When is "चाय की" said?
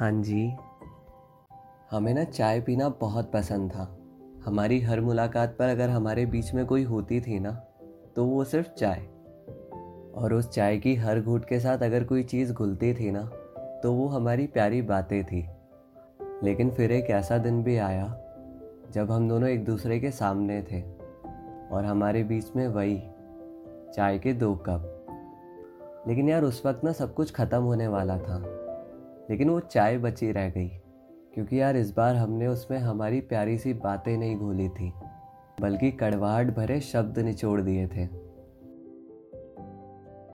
10.50-10.94